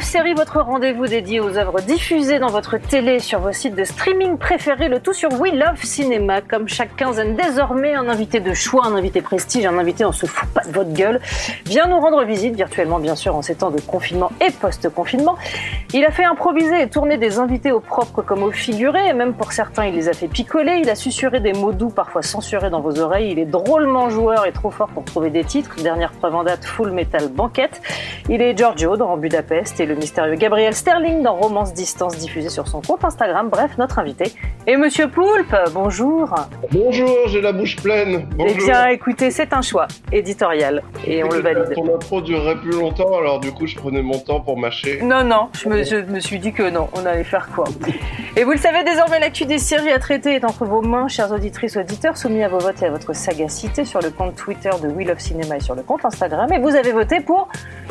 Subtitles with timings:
[0.00, 4.36] Série, votre rendez-vous dédié aux œuvres diffusées dans votre télé sur vos sites de streaming
[4.36, 6.42] préférés, le tout sur We Love Cinéma.
[6.42, 10.26] Comme chaque quinzaine, désormais, un invité de choix, un invité prestige, un invité on se
[10.26, 11.20] fout pas de votre gueule,
[11.64, 15.36] vient nous rendre visite, virtuellement bien sûr, en ces temps de confinement et post-confinement.
[15.94, 19.34] Il a fait improviser et tourner des invités au propre comme au figuré, et même
[19.34, 20.80] pour certains, il les a fait picoler.
[20.82, 23.32] Il a susurré des mots doux, parfois censurés dans vos oreilles.
[23.32, 25.76] Il est drôlement joueur et trop fort pour trouver des titres.
[25.82, 27.80] Dernière preuve en date, Full Metal Banquette.
[28.28, 32.82] Il est Giorgio dans Budapest le mystérieux Gabriel Sterling dans Romance Distance diffusé sur son
[32.82, 33.48] compte Instagram.
[33.48, 34.32] Bref, notre invité.
[34.66, 36.34] Et Monsieur Poulpe, bonjour.
[36.72, 38.28] Bonjour, j'ai la bouche pleine.
[38.36, 38.56] Bonjour.
[38.58, 41.72] Eh bien, écoutez, c'est un choix éditorial et on le valide.
[41.74, 45.00] Ton intro durerait plus longtemps, alors du coup, je prenais mon temps pour mâcher.
[45.02, 47.64] Non, non, je me, je me suis dit que non, on allait faire quoi?
[48.36, 51.30] Et vous le savez désormais, l'actu des séries à traiter est entre vos mains, chères
[51.30, 54.88] auditrices, auditeurs, soumis à vos votes et à votre sagacité sur le compte Twitter de
[54.88, 56.52] We Love Cinéma et sur le compte Instagram.
[56.52, 57.48] Et vous avez voté pour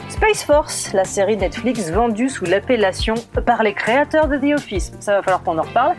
[0.10, 4.92] Space Force, la série Netflix vendue sous l'appellation par les créateurs de The Office.
[5.00, 5.94] Ça va falloir qu'on en reparle.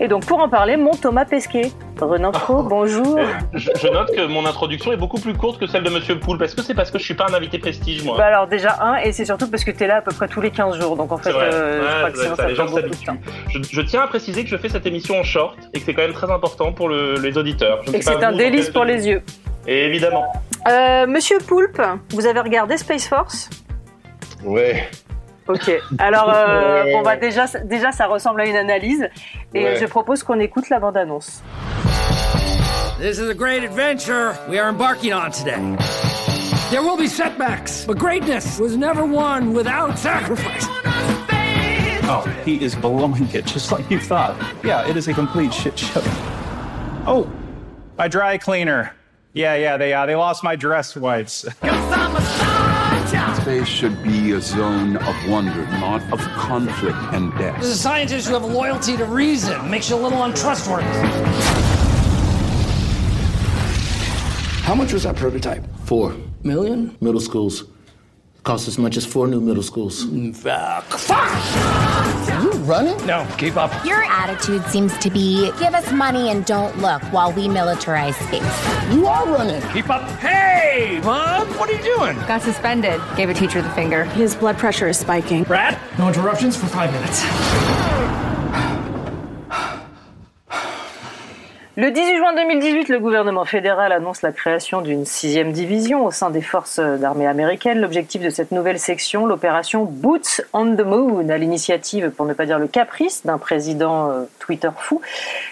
[0.00, 1.70] Et donc, pour en parler, mon Thomas Pesquet.
[2.00, 3.18] Renan Pro, bonjour.
[3.54, 6.42] Je, je note que mon introduction est beaucoup plus courte que celle de Monsieur Poulpe.
[6.42, 8.76] Est-ce que c'est parce que je suis pas un invité prestige, moi Bah alors déjà
[8.80, 10.96] un, et c'est surtout parce que t'es là à peu près tous les 15 jours,
[10.96, 11.50] donc en fait, C'est vrai.
[11.52, 13.06] euh, je Ouais, crois que ça, sinon ça, ça les fait gens beaucoup de s'habituent.
[13.06, 13.16] temps.
[13.50, 15.94] Je, je tiens à préciser que je fais cette émission en short et que c'est
[15.94, 17.80] quand même très important pour le- les auditeurs.
[17.84, 19.22] Je Et que c'est un délice pour les yeux.
[19.66, 20.24] Et évidemment.
[20.68, 23.50] Euh, Monsieur Poulpe, vous avez regardé Space Force?
[24.44, 24.88] Ouais.
[25.48, 25.70] Ok.
[25.98, 26.92] Alors, euh, Ouais.
[26.92, 29.08] bon bah déjà, déjà ça ressemble à une analyse,
[29.54, 29.76] et Ouais.
[29.80, 31.42] je propose qu'on écoute la bande-annonce.
[33.00, 35.56] This is a great adventure we are embarking on today.
[36.70, 40.66] There will be setbacks, but greatness was never won without sacrifice.
[42.10, 44.34] Oh, he is blowing it just like you thought.
[44.64, 46.02] Yeah, it is a complete shit show.
[47.06, 47.26] Oh,
[47.96, 48.92] my dry cleaner.
[49.32, 51.46] Yeah, yeah, they uh, they lost my dress whites.
[53.48, 57.56] Space should be a zone of wonder, not of conflict and death.
[57.56, 57.78] As a death.
[57.78, 59.70] scientist, you have loyalty to reason.
[59.70, 60.84] Makes you a little untrustworthy.
[64.64, 65.64] How much was that prototype?
[65.86, 66.94] Four Million?
[67.00, 67.64] middle schools.
[68.48, 70.04] Cost as much as four new middle schools.
[70.32, 70.84] Fuck.
[70.84, 72.42] Fuck!
[72.42, 72.96] You running?
[73.04, 73.84] No, keep up.
[73.84, 78.90] Your attitude seems to be give us money and don't look while we militarize space.
[78.90, 79.60] You are running.
[79.72, 80.08] Keep up.
[80.18, 82.16] Hey, Mom, what are you doing?
[82.26, 83.02] Got suspended.
[83.18, 84.04] Gave a teacher the finger.
[84.04, 85.44] His blood pressure is spiking.
[85.44, 87.77] Brad, no interruptions for five minutes.
[91.80, 96.28] Le 18 juin 2018, le gouvernement fédéral annonce la création d'une sixième division au sein
[96.28, 97.80] des forces d'armée américaines.
[97.80, 102.46] L'objectif de cette nouvelle section, l'opération Boots on the Moon, à l'initiative, pour ne pas
[102.46, 105.00] dire le caprice, d'un président euh, Twitter fou,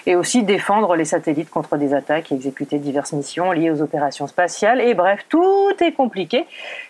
[0.05, 4.27] et aussi défendre les satellites contre des attaques et exécuter diverses missions liées aux opérations
[4.27, 4.81] spatiales.
[4.81, 6.45] Et bref, tout est compliqué.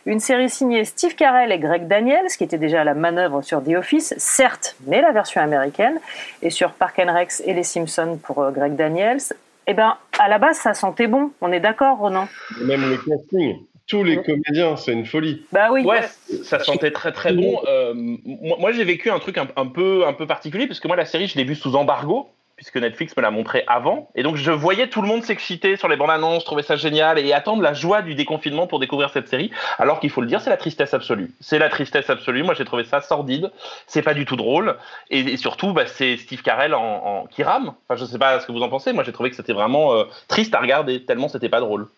[0.07, 3.63] Une série signée Steve Carell et Greg Daniels, qui était déjà à la manœuvre sur
[3.63, 5.99] The Office, certes, mais la version américaine,
[6.41, 9.21] et sur Park and Rex et Les Simpsons pour euh, Greg Daniels.
[9.67, 11.33] Eh ben, à la base, ça sentait bon.
[11.41, 12.29] On est d'accord, Ronan
[12.61, 13.57] Même le casting,
[13.87, 15.45] tous les comédiens, c'est une folie.
[15.53, 15.85] Bah oui.
[15.85, 16.03] Ouais,
[16.45, 17.61] ça sentait très très bon.
[17.67, 20.89] Euh, moi, moi, j'ai vécu un truc un, un peu, un peu particulier, parce que
[20.89, 24.09] moi, la série, je l'ai vue sous embargo, puisque Netflix me l'a montré avant.
[24.15, 27.19] Et donc, je voyais tout le monde s'exciter sur les bandes annonces, trouver ça génial,
[27.19, 29.51] et attendre la joie du déconfinement pour découvrir cette série.
[29.79, 31.31] Alors qu'il faut le dire, c'est la tristesse absolue.
[31.41, 32.43] C'est la tristesse absolue.
[32.43, 33.51] Moi, j'ai trouvé ça sordide.
[33.87, 34.77] C'est pas du tout drôle.
[35.11, 37.75] Et, surtout, bah, c'est Steve Carell en, qui rame.
[37.89, 38.95] Enfin, je sais pas ce que vous en pensez.
[38.95, 41.89] Moi, j'ai trouvé que c'était vraiment euh, triste à regarder, tellement c'était pas drôle.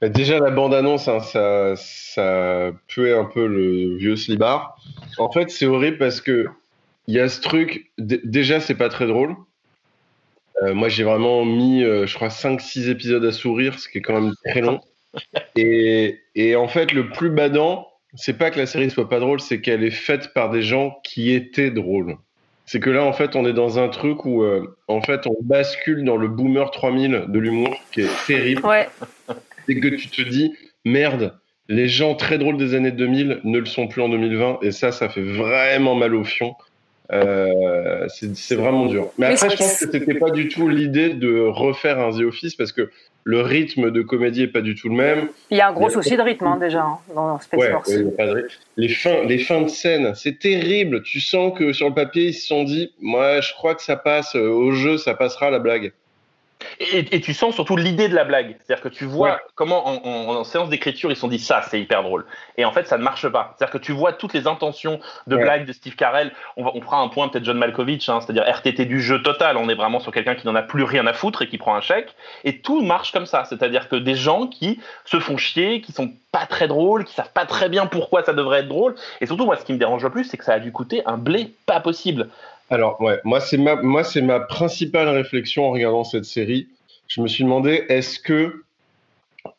[0.00, 4.78] Bah, Déjà, la bande-annonce, hein, ça, ça puait un peu le vieux slibard.
[5.18, 6.46] En fait, c'est horrible parce que
[7.08, 7.90] il y a ce truc.
[7.98, 9.36] Déjà, c'est pas très drôle.
[10.62, 14.02] Euh, moi, j'ai vraiment mis, euh, je crois, 5-6 épisodes à sourire, ce qui est
[14.02, 14.80] quand même très long.
[15.56, 19.40] Et, et en fait, le plus badant, c'est pas que la série soit pas drôle,
[19.40, 22.16] c'est qu'elle est faite par des gens qui étaient drôles.
[22.64, 25.36] C'est que là, en fait, on est dans un truc où, euh, en fait, on
[25.42, 28.64] bascule dans le boomer 3000 de l'humour, qui est terrible.
[28.64, 28.88] Ouais.
[29.66, 30.54] C'est que tu te dis,
[30.84, 31.38] merde,
[31.68, 34.92] les gens très drôles des années 2000 ne le sont plus en 2020, et ça,
[34.92, 36.54] ça fait vraiment mal au fion.
[37.12, 39.10] Euh, c'est vraiment dur.
[39.18, 42.22] Mais Mais après, je pense que c'était pas du tout l'idée de refaire un The
[42.22, 42.90] Office parce que
[43.24, 45.28] le rythme de comédie est pas du tout le même.
[45.50, 47.70] Il y a un gros Mais- souci de rythme hein, déjà hein, dans Space Ouais,
[47.70, 47.88] Force.
[47.90, 48.48] ouais, a pas de.
[48.76, 51.02] Les fins, les fins de scène, c'est terrible.
[51.02, 53.96] Tu sens que sur le papier, ils se sont dit, moi, je crois que ça
[53.96, 55.92] passe euh, au jeu, ça passera la blague.
[56.80, 58.56] Et, et tu sens surtout l'idée de la blague.
[58.64, 59.36] C'est-à-dire que tu vois Ouais.
[59.54, 62.24] comment en, en- en séance d'écriture ils se sont dit ça, c'est hyper drôle.
[62.56, 63.54] Et en fait, ça ne marche pas.
[63.56, 65.42] C'est-à-dire que tu vois toutes les intentions de Ouais.
[65.42, 66.32] blague de Steve Carell.
[66.56, 69.56] On, va, on fera un point peut-être John Malkovich, hein, c'est-à-dire RTT du jeu total.
[69.56, 71.74] On est vraiment sur quelqu'un qui n'en a plus rien à foutre et qui prend
[71.74, 72.14] un chèque.
[72.44, 73.44] Et tout marche comme ça.
[73.44, 77.32] C'est-à-dire que des gens qui se font chier, qui sont pas très drôles, qui savent
[77.32, 78.94] pas très bien pourquoi ça devrait être drôle.
[79.20, 81.02] Et surtout, moi, ce qui me dérange le plus, c'est que ça a dû coûter
[81.04, 82.28] un blé pas possible.
[82.72, 86.68] Alors, ouais, moi, c'est ma, moi, c'est ma principale réflexion en regardant cette série.
[87.06, 88.64] Je me suis demandé, est-ce que,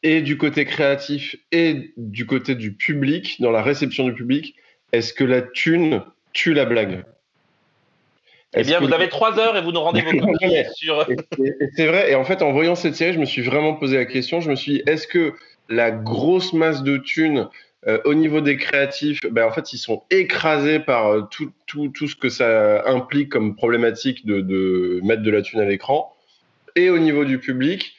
[0.01, 4.55] et du côté créatif et du côté du public, dans la réception du public,
[4.93, 6.01] est-ce que la thune
[6.33, 7.05] tue la blague?
[8.55, 10.09] Eh bien, que- vous avez trois heures et vous nous rendez vos
[10.73, 11.05] sur.
[11.75, 14.05] C'est vrai, et en fait, en voyant cette série, je me suis vraiment posé la
[14.05, 14.41] question.
[14.41, 15.33] Je me suis dit, est-ce que
[15.69, 17.47] la grosse masse de thunes
[17.87, 21.89] euh, au niveau des créatifs, ben, en fait, ils sont écrasés par euh, tout, tout,
[21.89, 26.13] tout ce que ça implique comme problématique de, mettre de la thune à l'écran.
[26.75, 27.95] Et au niveau du public,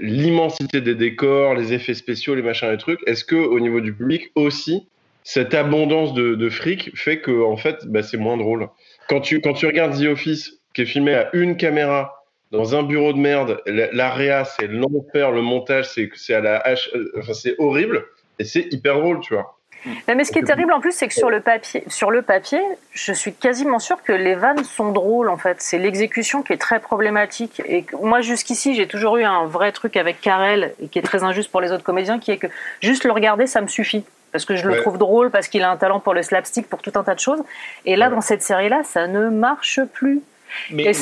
[0.00, 3.92] l'immensité des décors, les effets spéciaux, les machins, les trucs, est-ce que au niveau du
[3.92, 4.86] public aussi,
[5.22, 8.68] cette abondance de, de fric fait que en fait, ben, c'est moins drôle?
[9.08, 12.82] Quand tu, quand tu regardes The Office, qui est filmé à une caméra, dans un
[12.82, 17.54] bureau de merde, la- l'AREA, c'est l'enfer, le montage, c'est à la hache, euh, c'est
[17.58, 18.04] horrible,
[18.40, 19.56] et c'est hyper drôle, tu vois.
[20.06, 22.20] Mais, mais ce qui est terrible en plus, c'est que sur le papier, sur le
[22.20, 22.60] papier,
[22.92, 25.56] je suis quasiment sûre que les vannes sont drôles en fait.
[25.60, 27.62] C'est l'exécution qui est très problématique.
[27.64, 31.22] Et moi, jusqu'ici, j'ai toujours eu un vrai truc avec Karel et qui est très
[31.24, 32.48] injuste pour les autres comédiens, qui est que
[32.82, 34.04] juste le regarder, ça me suffit.
[34.32, 34.80] Parce que je le Ouais.
[34.80, 37.20] trouve drôle, parce qu'il a un talent pour le slapstick, pour tout un tas de
[37.20, 37.42] choses.
[37.86, 40.20] Et là, dans cette série-là, ça ne marche plus.
[40.70, 40.92] Mais,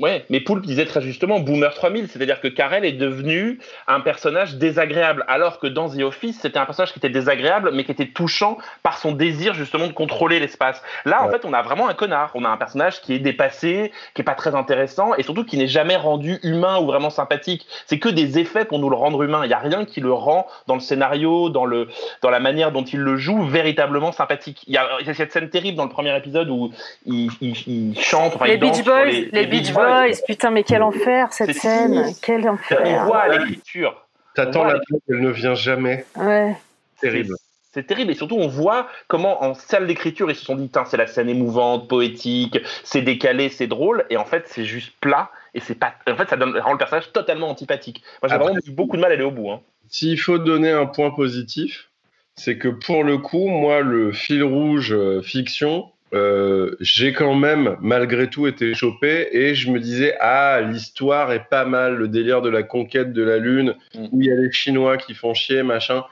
[0.00, 4.56] ouais, mais Poulpe disait très justement Boomer 3000, c'est-à-dire que Karel est devenu un personnage
[4.56, 8.08] désagréable, alors que dans The Office, c'était un personnage qui était désagréable, mais qui était
[8.08, 10.82] touchant par son désir justement de contrôler l'espace.
[11.04, 12.30] Là, en fait, on a vraiment un connard.
[12.34, 15.56] On a un personnage qui est dépassé, qui est pas très intéressant, et surtout qui
[15.56, 17.66] n'est jamais rendu humain ou vraiment sympathique.
[17.86, 19.44] C'est que des effets pour nous le rendre humain.
[19.44, 21.88] Il n'y a rien qui le rend dans le scénario, dans, le,
[22.22, 24.64] dans la manière dont il le joue, véritablement sympathique.
[24.66, 26.72] Il y a, il y a cette scène terrible dans le premier épisode où
[27.06, 29.83] il, il, il chante, enfin, les il danse Beach Boys, les, les, Beach Boys,
[30.26, 32.12] putain, mais quel enfer cette scène.
[32.22, 33.04] Quel On enfer.
[33.06, 34.06] voit l'écriture.
[34.34, 36.04] T'attends la blague, elle ne vient jamais.
[36.16, 36.56] Ouais.
[37.00, 37.34] Terrible.
[37.72, 40.96] C'est- terrible et surtout on voit comment en salle d'écriture ils se sont dit c'est
[40.96, 45.60] la scène émouvante, poétique, c'est décalé, c'est drôle et en fait c'est juste plat et
[45.60, 48.02] c'est pas en fait ça donne rend le personnage totalement antipathique.
[48.22, 49.50] Moi j'ai vraiment eu beaucoup de mal à aller au bout.
[49.50, 49.60] hein.
[49.88, 51.90] S'il faut donner un point positif,
[52.36, 57.76] c'est que pour le coup, moi, le fil rouge euh, fiction, euh, j'ai quand même,
[57.80, 62.40] malgré tout, été chopé et je me disais, ah, l'histoire est pas mal, le délire
[62.40, 64.06] de la conquête de la Lune, Mm.
[64.12, 66.04] où il y a les Chinois qui font chier, machin.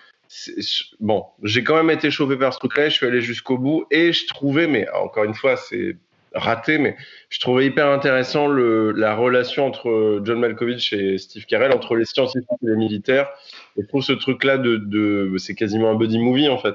[1.00, 4.12] Bon, j'ai quand même été chopé par ce truc-là, je suis allé jusqu'au bout et
[4.12, 5.96] je trouvais, mais encore une fois, c'est
[6.34, 6.96] raté, mais
[7.28, 12.06] je trouvais hyper intéressant le, la relation entre John Malkovich et Steve Carell, entre les
[12.06, 13.28] scientifiques et les militaires.
[13.76, 16.74] Et je trouve ce truc-là de, de c'est quasiment un buddy movie en fait.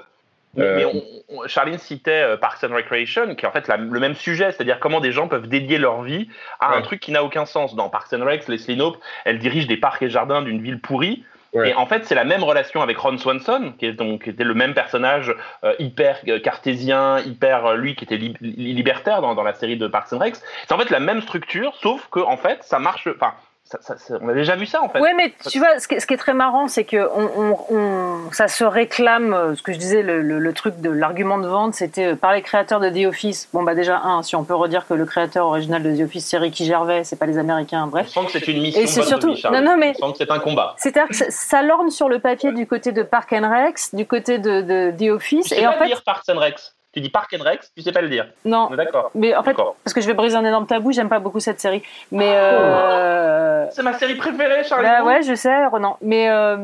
[0.55, 1.03] Mais, Euh, mais on-
[1.43, 4.51] on- Charline citait euh, Parks and Recreation, qui est en fait la- le même sujet,
[4.51, 6.29] c'est-à-dire comment des gens peuvent dédier leur vie
[6.59, 7.75] à un truc qui n'a aucun sens.
[7.75, 11.23] Dans Parks and Rec, Leslie Knope, elle dirige des parcs et jardins d'une ville pourrie.
[11.53, 11.69] Ouais.
[11.69, 14.43] Et en fait, c'est la même relation avec Ron Swanson, qui, est donc, qui était
[14.43, 19.43] le même personnage euh, hyper cartésien, hyper lui qui était li- li- libertaire dans, dans
[19.43, 20.35] la série de Parks and Rec.
[20.35, 23.07] C'est en fait la même structure, sauf que en fait, ça marche.
[23.07, 23.33] Enfin,
[23.69, 24.99] ça- ça- ça- on a déjà vu ça en fait.
[24.99, 27.75] Ouais, mais tu vois, ce qui, ce qui est très marrant, c'est que on, on-
[27.75, 29.33] on- ça se réclame.
[29.33, 32.15] euh, Ce que je disais, le, le- le truc de l'argument de vente, c'était euh,
[32.15, 33.49] par les créateurs de The Office.
[33.53, 36.25] Bon, bah déjà un, si on peut redire que le créateur original de The Office,
[36.27, 37.87] c'est Ricky Gervais, c'est pas les Américains.
[37.87, 38.07] Bref.
[38.15, 38.81] On sent que c'est une mission.
[38.81, 39.55] Et c'est surtout- de vie, Charles.
[39.55, 40.75] non, non, mais- On sent que c'est un combat.
[40.77, 44.37] C'est-à-dire que ça, lorne sur le papier du côté de Park and Rex, du côté
[44.39, 46.55] de, de The Office, sais et pas en fait, dire Parks and Rec.
[46.97, 48.25] Tu dis Park and Rec, tu sais pas le dire.
[48.43, 48.71] non.
[48.71, 49.11] D'accord.
[49.13, 51.61] Mais en fait, parce que je vais briser un énorme tabou, j'aime pas beaucoup cette
[51.61, 51.83] série.
[52.11, 54.87] Mais euh, C'est ma série préférée, Charlie.
[54.87, 55.97] bah ouais, je sais, Renan.
[56.01, 56.57] Mais euh,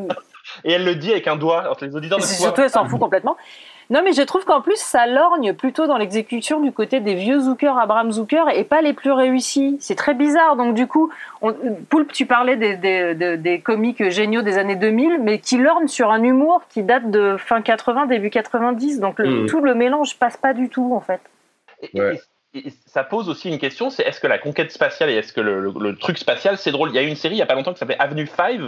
[0.64, 3.38] Et elle le dit avec un doigt entre les auditeurs surtout, elle s'en fout complètement.
[3.90, 7.40] Non, mais je trouve qu'en plus, ça lorgne plutôt dans l'exécution du côté des vieux
[7.40, 9.78] Zucker, Abraham Zucker, et pas les plus réussis.
[9.80, 10.56] C'est très bizarre.
[10.56, 11.12] Donc, du coup,
[11.42, 11.54] on,
[11.90, 15.88] Poulpe, tu parlais des, des, des- des comiques géniaux des années 2000, mais qui lorgnent
[15.88, 19.00] sur un humour qui date de fin 80, début 90.
[19.00, 19.46] Donc, le- Mhm.
[19.48, 21.22] tout le mélange passe pas du tout, en fait.
[21.82, 22.16] Et- Ouais.
[22.16, 22.20] et
[22.56, 25.42] et ça pose aussi une question, c'est est-ce que la conquête spatiale et est-ce que
[25.42, 26.90] le, le- le truc spatial, c'est drôle?
[26.90, 28.60] Il y a eu une série il y a pas longtemps qui s'appelait Avenue 5,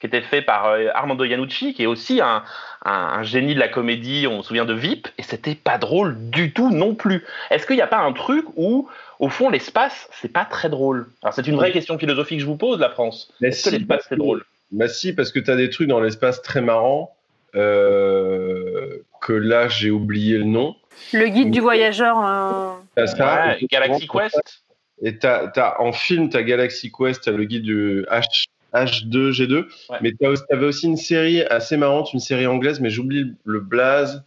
[0.00, 2.42] qui était fait par euh, Armando Iannucci, qui est aussi un,
[2.84, 6.16] un- un génie de la comédie, on se souvient de VIP, et c'était pas drôle
[6.30, 7.24] du tout non plus.
[7.50, 8.88] Est-ce qu'il n'y a pas un truc où,
[9.18, 11.08] au fond, l'espace, c'est pas très drôle?
[11.22, 13.30] Alors c'est une vraie question philosophique que je vous pose, la France.
[13.42, 14.44] Est-ce que si, l'espace, c'est drôle?
[14.72, 17.14] Bah si, parce que tu as des trucs dans l'espace très marrants
[17.56, 20.76] euh, que là, j'ai oublié le nom.
[21.12, 22.16] Le guide du voyageur.
[22.24, 24.62] euh, ça, Ouais, Galaxy Quest
[25.02, 29.54] Et t'as, t'as- en film, tu as Galaxy Quest, tu le guide du H, H2G2.
[29.54, 29.98] Ouais.
[30.00, 34.22] Mais tu avais aussi une série assez marrante, une série anglaise, mais j'oublie le blaze,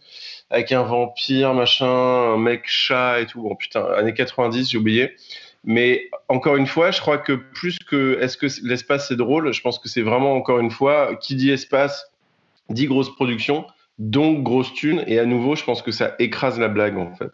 [0.50, 3.42] avec un vampire, machin, un mec chat et tout.
[3.42, 5.14] Bon, putain, années 90, j'ai oublié.
[5.64, 9.62] Mais encore une fois, je crois que plus que est-ce que l'espace c'est drôle, je
[9.62, 12.10] pense que c'est vraiment encore une fois, qui dit espace,
[12.68, 13.64] dit grosse production,
[13.98, 15.02] donc grosse thune.
[15.06, 17.30] Et à nouveau, je pense que ça écrase la blague en fait.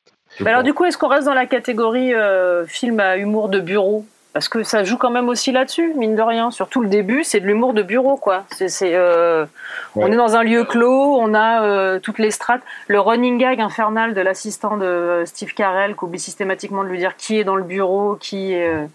[0.46, 4.06] Alors du coup, est-ce qu'on reste dans la catégorie euh, film à humour de bureau?
[4.32, 6.52] Parce que ça joue quand même aussi là-dessus, mine de rien.
[6.52, 8.44] Surtout le début, c'est de l'humour de bureau, quoi.
[8.56, 9.44] C'est, c'est, euh,
[9.96, 12.62] On est dans un lieu clos, on a euh, toutes les strates.
[12.86, 16.98] Le running gag infernal de l'assistant de euh, Steve Carell, qui oublie systématiquement de lui
[16.98, 18.68] dire qui est dans le bureau, qui est...
[18.68, 18.86] euh,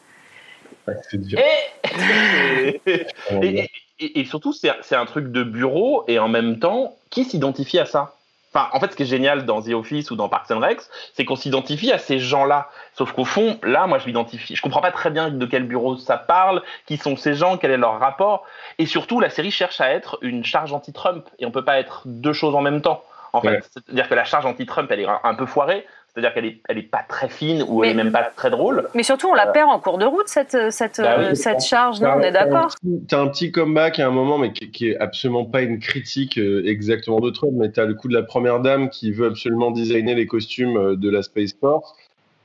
[0.88, 1.40] Ouais, c'est dur.
[1.40, 2.82] Et,
[3.42, 7.24] et, et- et surtout, c'est c'est un truc de bureau et en même temps, qui
[7.26, 8.14] s'identifie à ça?
[8.56, 10.80] Enfin, en fait, ce qui est génial dans The Office ou dans Parks and Rec,
[11.14, 12.70] c'est qu'on s'identifie à ces gens-là.
[12.94, 14.56] Sauf qu'au fond, là, moi, je m'identifie.
[14.56, 17.72] Je comprends pas très bien de quel bureau ça parle, qui sont ces gens, quel
[17.72, 18.46] est leur rapport.
[18.78, 21.28] Et surtout, la série cherche à être une charge anti-Trump.
[21.38, 23.04] Et on peut pas être deux choses en même temps.
[23.34, 25.86] En fait, c'est-à-dire que la charge anti-Trump, elle est un peu foirée.
[26.16, 28.88] C'est-à-dire qu'elle est, elle est pas très fine ou elle est même pas très drôle.
[28.96, 31.62] Mais surtout, on la perd en cours de route, cette, cette, Bah oui, euh, cette
[31.62, 32.00] charge.
[32.00, 32.68] Non, on est d'accord.
[32.68, 35.80] petit- T'as un petit comeback à un moment, mais qui, qui est absolument pas une
[35.80, 39.28] critique euh, exactement de Trump, mais t'as le coup de la première dame qui veut
[39.28, 41.94] absolument designer les costumes euh, de la Space Force.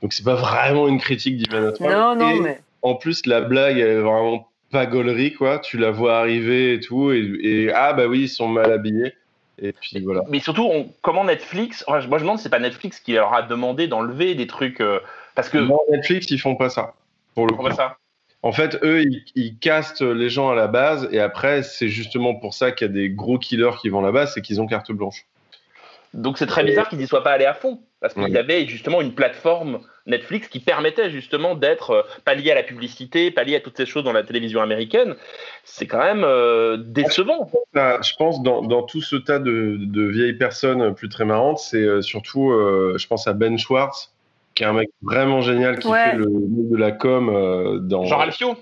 [0.01, 1.91] Donc c'est pas vraiment une critique d'Ivana Trump.
[1.91, 2.59] Non, non, Et mais...
[2.81, 5.59] en plus, la blague, elle est vraiment pas gaulerie, quoi.
[5.59, 9.13] Tu la vois arriver et tout, et, et ah bah oui, ils sont mal habillés.
[9.59, 10.23] Et puis voilà.
[10.29, 13.33] Mais surtout, on- comment Netflix Moi, je me demande si c'est pas Netflix qui leur
[13.33, 14.99] a demandé d'enlever des trucs euh,
[15.35, 16.93] parce que Non, Netflix, ils font pas ça.
[17.35, 17.97] Pour le voit ça.
[18.43, 22.33] En fait, eux, ils, ils castent les gens à la base, et après, c'est justement
[22.33, 24.91] pour ça qu'il y a des gros killers qui vont là-bas, c'est qu'ils ont carte
[24.91, 25.25] blanche.
[26.13, 28.37] Donc c'est très bizarre qu'ils n'y soient pas allés à fond parce qu'ils Ouais.
[28.37, 33.31] avaient justement une plateforme Netflix qui permettait justement d'être euh, pas lié à la publicité,
[33.31, 35.15] pas lié à toutes ces choses dans la télévision américaine.
[35.63, 37.49] C'est quand même euh, décevant.
[37.73, 41.59] Là, je pense, dans, dans tout ce tas de, de vieilles personnes plus très marrantes,
[41.59, 44.11] c'est euh, surtout, euh, je pense à Ben Schwartz,
[44.55, 46.11] qui est un mec vraiment génial, qui Ouais.
[46.11, 48.03] fait le de la com euh, dans...
[48.05, 48.57] Jean Ralphio.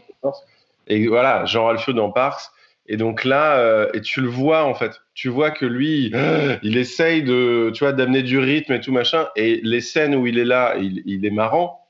[0.88, 2.52] Et voilà, Jean Ralphio dans Parks.
[2.92, 6.12] Et donc là, euh, et tu le vois en fait, tu vois que lui,
[6.64, 9.28] il essaye de, tu vois, d'amener du rythme et tout machin.
[9.36, 11.88] Et les scènes où il est là, il, il est marrant,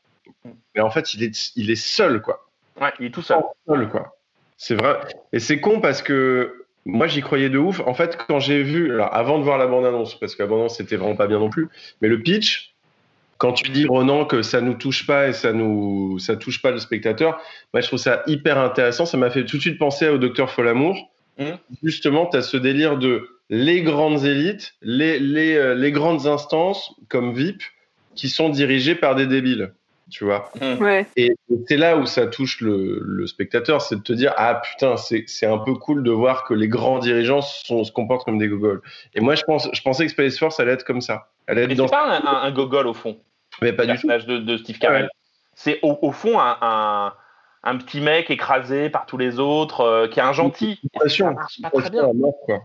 [0.76, 2.46] mais en fait, il est, il est seul quoi,
[2.80, 3.40] Ouais, il est tout seul.
[3.68, 4.18] seul quoi.
[4.58, 4.98] C'est vrai.
[5.34, 7.80] Et c'est con parce que moi j'y croyais de ouf.
[7.86, 10.50] En fait, quand j'ai vu, alors avant de voir la bande annonce, parce que la
[10.50, 11.70] bande annonce c'était vraiment pas bien non plus,
[12.02, 12.76] mais le pitch.
[13.40, 16.72] Quand tu dis Ronan que ça nous touche pas et ça nous ça touche pas
[16.72, 17.42] le spectateur,
[17.74, 19.06] moi je trouve ça hyper intéressant.
[19.06, 20.96] Ça m'a fait tout de suite penser au Docteur Folamour.
[21.40, 21.58] Mhm.
[21.84, 26.94] Justement, tu as ce délire de les grandes élites, les, les, euh, les grandes instances
[27.08, 27.64] comme VIP
[28.14, 29.72] qui sont dirigées par des débiles.
[30.12, 31.06] Tu vois Ouais.
[31.16, 31.32] et
[31.68, 35.24] c'est là où ça touche le, le spectateur, c'est de te dire ah putain c'est
[35.28, 38.48] c'est un peu cool de voir que les grands dirigeants sont, se comportent comme des
[38.50, 38.82] gogoles.
[39.14, 41.30] Et moi je pense je pensais que Space Force allait être comme ça.
[41.46, 43.18] Elle allait Mais être dans c'est pas un, un, un gogol au fond.
[43.62, 44.08] Mais pas du tout.
[44.08, 45.04] de, de Steve Carell.
[45.04, 45.10] Ouais.
[45.56, 47.14] C'est au, au fond un, un,
[47.64, 50.80] un petit mec écrasé par tous les autres, euh, qui est un gentil.
[51.08, 52.10] Ça marche pas très bien.
[52.10, 52.60] à mort, quoi.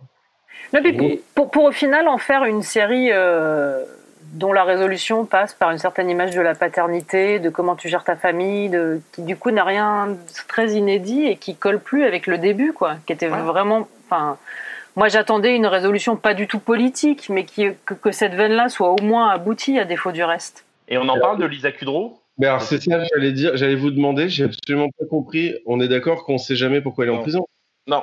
[0.72, 3.84] Non, puis pour, pour, pour au final en faire une série euh,
[4.32, 8.04] dont la résolution passe par une certaine image de la paternité, de comment tu gères
[8.04, 10.16] ta famille, de, qui du coup n'a rien de
[10.48, 13.40] très inédit et qui colle plus avec le début, quoi, qui était Ouais.
[13.42, 13.88] vraiment.
[14.08, 14.36] Enfin,
[14.96, 18.90] moi j'attendais une résolution pas du tout politique, mais qui, que, que cette veine-là soit
[18.90, 20.64] au moins aboutie à défaut du reste.
[20.88, 22.20] Et on en parle de Lisa Kudrow?
[22.38, 25.54] Mais alors c'est ça que j'allais dire, j'allais vous demander, j'ai absolument pas compris.
[25.66, 27.46] On est d'accord qu'on sait jamais pourquoi elle est en prison?
[27.86, 28.02] Non.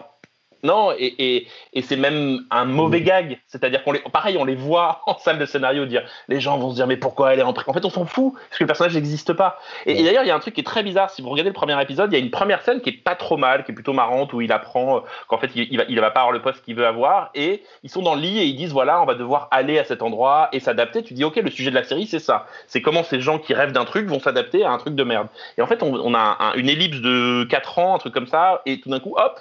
[0.64, 3.40] Non, et, et, et c'est même un mauvais gag.
[3.48, 6.70] C'est-à-dire qu'on les, pareil, on les voit en salle de scénario dire, les gens vont
[6.70, 8.68] se dire, mais pourquoi elle est en En fait, on s'en fout, parce que le
[8.68, 9.58] personnage n'existe pas.
[9.86, 11.10] Et, et d'ailleurs, il y a un truc qui est très bizarre.
[11.10, 13.16] Si vous regardez le premier épisode, il y a une première scène qui est pas
[13.16, 15.84] trop mal, qui est plutôt marrante, où il apprend euh, qu'en fait, il, il va,
[15.90, 18.40] il va pas avoir le poste qu'il veut avoir, et ils sont dans le lit
[18.40, 21.04] et ils disent, voilà, on va devoir aller à cet endroit et s'adapter.
[21.04, 22.46] Tu dis, ok, le sujet de la série, c'est ça.
[22.68, 25.28] C'est comment ces gens qui rêvent d'un truc vont s'adapter à un truc de merde.
[25.58, 28.28] Et en fait, on, on a un- une ellipse de 4 ans, un truc comme
[28.28, 29.40] ça, et tout d'un coup, hop,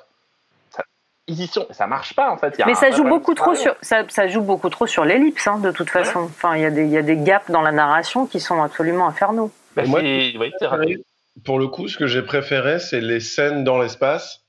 [1.27, 1.67] ils y sont.
[1.71, 2.55] Ça marche pas, en fait.
[2.57, 5.05] Il y a Mais ça joue beaucoup trop sur ça, ça joue beaucoup trop sur
[5.05, 6.21] l'ellipse, hein, de toute façon.
[6.21, 8.63] Enfin, il y a des il y a des gaps dans la narration qui sont
[8.63, 9.51] absolument infernaux.
[9.77, 11.05] Bah, moi, oui, raté.
[11.45, 14.43] Pour le coup, ce que j'ai préféré, c'est les scènes dans l'espace,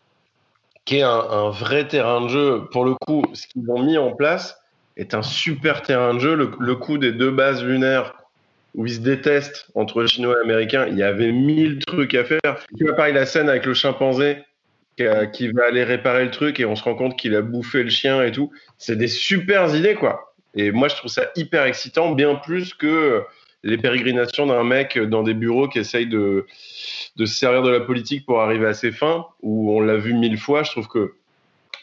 [0.85, 2.63] qui est un, un vrai terrain de jeu.
[2.71, 4.57] Pour le coup, ce qu'ils ont mis en place
[4.97, 6.35] est un super terrain de jeu.
[6.35, 8.15] Le, le coup des deux bases lunaires
[8.73, 12.57] où ils se détestent entre Chinois et Américains, il y avait mille trucs à faire.
[12.77, 14.43] Tu vois, pareil, la scène avec le chimpanzé
[14.97, 17.41] qui, a- qui va aller réparer le truc et on se rend compte qu'il a
[17.41, 18.51] bouffé le chien et tout.
[18.77, 20.33] C'est des super idées, quoi.
[20.55, 23.23] Et moi, je trouve ça hyper excitant, bien plus que
[23.63, 26.45] les pérégrinations d'un mec dans des bureaux qui essaye de,
[27.15, 30.13] de se servir de la politique pour arriver à ses fins, où on l'a vu
[30.13, 30.63] mille fois.
[30.63, 31.13] Je trouve que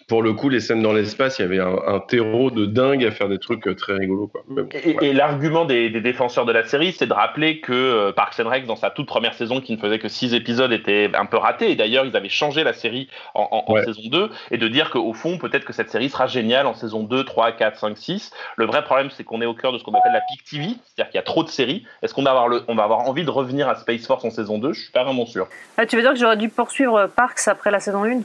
[0.08, 3.04] pour le coup, les scènes dans l'espace, il y avait un, un terreau de dingue
[3.04, 4.28] à faire des trucs euh, très rigolos.
[4.28, 4.40] Quoi.
[4.48, 5.06] Mais bon, Et, ouais.
[5.08, 8.48] et l'argument des, des défenseurs de la série, c'est de rappeler que euh, Parks and
[8.48, 11.36] Rec, dans sa toute première saison, qui ne faisait que six épisodes, était un peu
[11.36, 11.70] raté.
[11.70, 13.84] Et d'ailleurs, ils avaient changé la série en, en- en Ouais.
[13.84, 14.30] saison 2.
[14.50, 17.52] Et de dire qu'au fond, peut-être que cette série sera géniale en saison 2, 3,
[17.52, 18.30] 4, 5, 6.
[18.56, 20.68] Le vrai problème, c'est qu'on est au cœur de ce qu'on appelle la peak TV.
[20.86, 21.84] C'est-à-dire qu'il y a trop de séries.
[22.02, 24.30] Est-ce qu'on va, avoir le, on va avoir envie de revenir à Space Force en
[24.30, 25.48] saison 2 Je suis pas vraiment sûr.
[25.76, 28.20] Ah, tu veux dire que j'aurais dû poursuivre Parks après la saison 1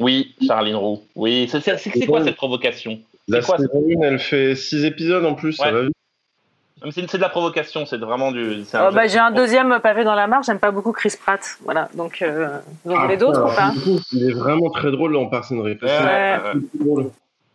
[0.00, 1.02] Oui, Charline Roux.
[1.14, 2.98] Oui, c'est c'est- c'est- c'est quoi cette provocation?
[3.28, 5.72] La C'est quoi saison 1, elle fait six épisodes en plus, ça Ouais.
[5.72, 5.92] va vite.
[6.82, 8.64] Mais C'est c'est de la provocation, c'est vraiment du.
[8.64, 11.12] c'est un Oh, bah, J'ai un deuxième pavé dans la marche, j'aime pas beaucoup Chris
[11.20, 11.40] Pratt.
[11.62, 13.72] Voilà, donc euh, vous en Ah, voulez d'autres ou pas?
[14.12, 15.82] Il est vraiment très drôle and Rec.
[15.82, 17.04] Ouais, C'est ouais,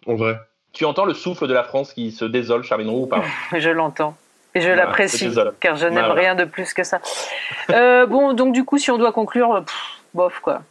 [0.05, 0.39] en vrai.
[0.73, 3.23] Tu entends le souffle de la France qui se désole, Charline Roux, ou pas?
[3.57, 4.15] Je l'entends.
[4.53, 7.01] Et je l'apprécie, car je n'aime rien de plus que ça.
[7.71, 9.75] Euh, bon, donc du coup, si on doit conclure, pff,
[10.13, 10.61] bof quoi.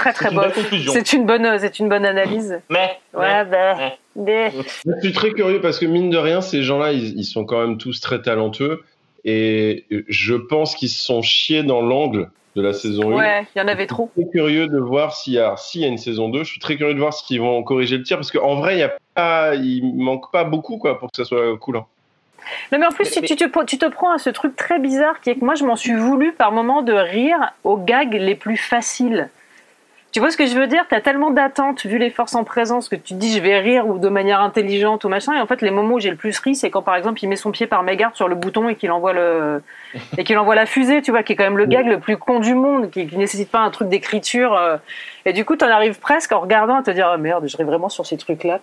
[0.00, 0.62] Très très C'est une belle bof.
[0.62, 0.92] conclusion.
[0.92, 2.60] C'est une bonne, c'est une bonne analyse.
[2.70, 3.92] Mais, Ouais, mais, bah, mais.
[4.16, 4.52] mais-
[4.86, 7.60] Je suis très curieux parce que mine de rien, ces gens-là, ils, ils sont quand
[7.60, 8.82] même tous très talentueux.
[9.24, 13.16] Et je pense qu'ils se sont chiés dans l'angle de la saison 1.
[13.16, 14.10] ouais, il y en avait trop.
[14.16, 16.42] Je suis très curieux de voir s'il y, a, s'il y a une saison 2.
[16.44, 18.78] Je suis très curieux de voir s'ils vont corriger le tir parce qu'en vrai, il
[18.80, 21.76] y a pas, il manque pas beaucoup quoi, pour que ça soit cool.
[21.76, 21.86] hein.
[22.72, 25.20] Non, mais en plus, Mais- tu, te, tu te prends à ce truc très bizarre
[25.20, 28.34] qui est que moi, je m'en suis voulu par moment de rire aux gags les
[28.34, 29.28] plus faciles.
[30.12, 30.84] Tu vois ce que je veux dire?
[30.88, 33.86] T'as tellement d'attentes vu les forces en présence que tu te dis je vais rire
[33.86, 35.34] ou de manière intelligente ou machin.
[35.36, 37.28] Et en fait, les moments où j'ai le plus ri, c'est quand par exemple il
[37.28, 39.62] met son pied par mégarde sur le bouton et qu'il envoie le
[40.18, 41.00] et qu'il envoie la fusée.
[41.00, 43.16] Tu vois, qui est quand même le gag le plus con du monde, qui, qui
[43.16, 44.54] nécessite pas un truc d'écriture.
[44.54, 44.78] euh.
[45.26, 47.64] Et du coup, t'en arrives presque en regardant à te dire ah, merde, je ris
[47.64, 48.60] vraiment sur ces trucs-là.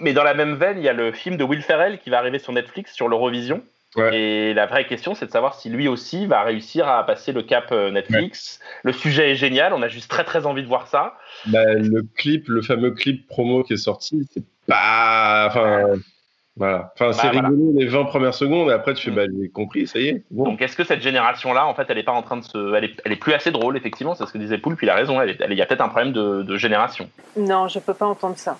[0.00, 2.18] Mais dans la même veine, il y a le film de Will Ferrell qui va
[2.18, 3.62] arriver sur Netflix sur l'Eurovision.
[3.96, 4.16] Ouais.
[4.18, 7.42] Et la vraie question, c'est de savoir si lui aussi va réussir à passer le
[7.42, 8.58] cap euh, Netflix.
[8.82, 11.16] Le sujet est génial, on a juste très très envie de voir ça.
[11.46, 15.46] Bah, le clip, le fameux clip promo qui est sorti, c'est pas.
[15.48, 15.82] Enfin,
[16.56, 16.92] voilà.
[16.94, 17.48] Enfin, c'est voilà.
[17.48, 19.14] rigolo les 20 premières secondes et après tu fais, Mm.
[19.14, 20.24] bah, j'ai compris, ça y est.
[20.30, 20.44] Bon.
[20.44, 22.84] Donc est-ce que cette génération-là, en fait, elle est pas en train de se, elle
[22.84, 24.94] est, elle est plus assez drôle, effectivement, c'est ce que disait Poul, puis il a
[24.94, 27.08] raison, elle est- elle est- il y a peut-être un problème de, de génération.
[27.36, 28.56] Non, je peux pas entendre ça.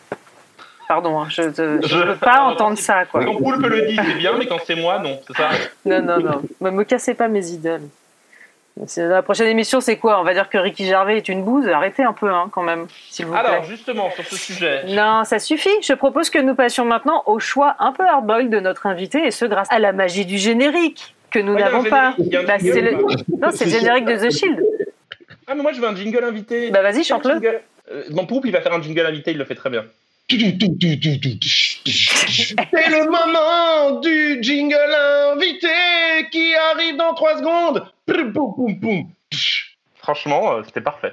[0.89, 3.25] Pardon, hein, je ne peux pas entendre ça, quoi.
[3.25, 5.51] Quand Poulpe le dit, c'est bien, mais quand c'est moi, non, c'est ça
[5.85, 6.43] Non, non, non.
[6.61, 7.89] Me, me cassez pas mes idoles.
[8.97, 10.21] La prochaine émission, c'est quoi?
[10.21, 11.69] On va dire que Ricky Gervais est une bouse?
[11.69, 13.41] Arrêtez un peu, hein, quand même, s'il vous plaît.
[13.41, 15.71] Alors, justement, sur ce sujet, Non, ça suffit.
[15.81, 19.31] Je propose que nous passions maintenant au choix un peu hardboiled de notre invité, et
[19.31, 22.15] ce grâce à la magie du générique que nous Ouais, n'avons pas.
[22.47, 22.93] Bah, c'est le...
[23.39, 24.61] Non, c'est le générique de The Shield.
[25.47, 26.71] Ah, mais moi je veux un jingle invité.
[26.71, 27.35] Bah vas-y, chante-le.
[27.35, 27.61] Jingle.
[27.93, 29.85] Euh, Mon Poupe, il va faire un jingle invité, il le fait très bien.
[30.31, 30.39] C'est
[32.89, 34.95] le moment du jingle
[35.33, 35.69] invité
[36.31, 37.85] qui arrive dans 3 secondes.
[39.97, 41.13] Franchement, euh, c'était parfait.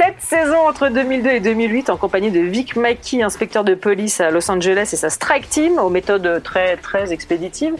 [0.00, 4.30] Sept saisons entre 2002 et 2008 en compagnie de Vic Mackey, inspecteur de police à
[4.30, 7.74] Los Angeles et sa Strike Team aux méthodes très très expéditives,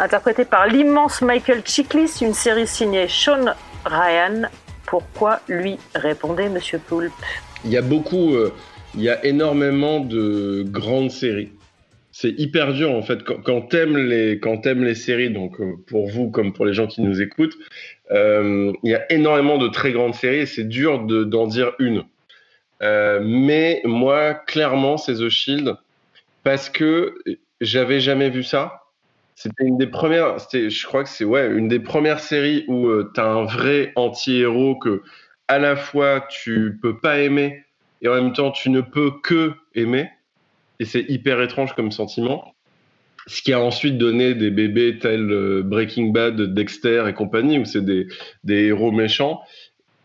[0.00, 3.54] interprété par l'immense Michael Chiklis, une série signée Sean
[3.84, 4.48] Ryan.
[4.84, 7.12] Pourquoi lui répondez Monsieur Poulpe?
[7.64, 8.52] Il y a beaucoup, euh,
[8.96, 11.52] il y a énormément de grandes séries.
[12.10, 15.30] C'est hyper dur en fait quand, t'aimes les quand les séries.
[15.30, 17.56] Donc euh, pour vous comme pour les gens qui nous écoutent,
[18.12, 22.04] il y a énormément de très grandes séries et c'est dur de- d'en dire une.
[22.82, 25.76] Euh, mais moi clairement c'est The Shield
[26.44, 27.14] parce que
[27.60, 28.84] j'avais jamais vu ça.
[29.34, 33.10] C'était une des premières, je crois que c'est ouais, une des premières séries où euh,
[33.14, 35.02] tu as un vrai anti-héros que
[35.48, 37.64] à la fois tu peux pas aimer
[38.02, 40.10] et en même temps tu ne peux que aimer.
[40.78, 42.54] Et c'est hyper étrange comme sentiment.
[43.26, 47.64] Ce qui a ensuite donné des bébés tels euh, Breaking Bad, Dexter et compagnie, où
[47.64, 48.06] c'est des,
[48.48, 49.42] héros méchants.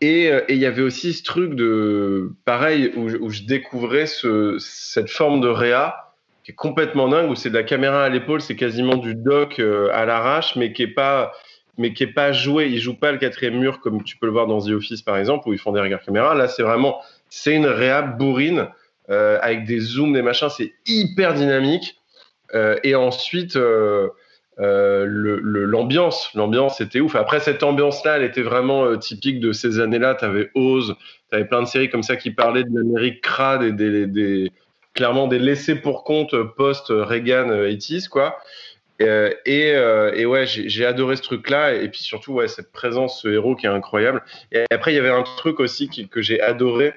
[0.00, 4.56] Et euh, et il y avait aussi ce truc de, pareil, où, je- découvrais ce,
[4.58, 6.12] cette forme de réa
[6.44, 9.58] qui est complètement dingue, où c'est de la caméra à l'épaule, c'est quasiment du doc
[9.58, 11.32] euh, à l'arrache, mais qui est pas
[11.78, 12.68] mais qui pas joué.
[12.68, 15.16] Ils jouent pas le quatrième mur comme tu peux le voir dans The Office par
[15.18, 16.34] exemple, où ils font des regards caméra.
[16.34, 18.68] Là, c'est vraiment c'est une réa bourrine
[19.08, 22.00] avec des zooms, des machins, c'est hyper dynamique.
[22.54, 24.08] Euh, et ensuite, euh,
[24.58, 27.16] euh, l'ambiance, l'ambiance était ouf.
[27.16, 30.14] Après, cette ambiance-là, elle était vraiment typique de ces années-là.
[30.14, 30.94] Tu avais Oz,
[31.30, 34.52] tu avais plein de séries comme ça qui parlaient de l'Amérique crade et
[34.94, 38.38] clairement des laissés pour compte post-Reagan 80s, quoi.
[38.98, 41.74] Et, euh, ouais, j'ai adoré ce truc-là.
[41.74, 44.22] Et puis surtout, ouais, cette présence, ce héros qui est incroyable.
[44.52, 46.94] Et après, il y avait un truc aussi que j'ai adoré,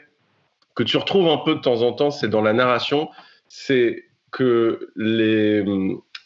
[0.76, 3.10] que tu retrouves un peu de temps en temps, c'est dans la narration.
[3.48, 5.64] C'est que les,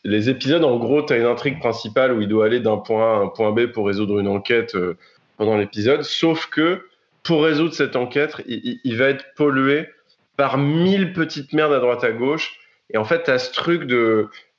[0.04, 3.14] les épisodes, en gros, tu as une intrigue principale où il doit aller d'un point
[3.14, 4.98] A à un point B pour résoudre une enquête euh,
[5.38, 6.04] pendant l'épisode.
[6.04, 6.86] Sauf que
[7.24, 9.88] pour résoudre cette enquête, il, va être pollué
[10.36, 12.60] par mille petites merdes à droite à gauche.
[12.90, 13.90] Et en fait, tu as ce truc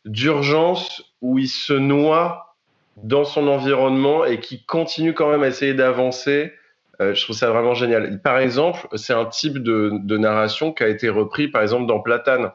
[0.07, 2.57] d'urgence où il se noie
[2.97, 6.55] dans son environnement et qui continue quand même à essayer d'avancer.
[7.03, 8.21] Euh, je trouve ça vraiment génial.
[8.23, 12.01] Par exemple, c'est un type de, de narration qui a été repris, par exemple, dans
[12.01, 12.51] Platane.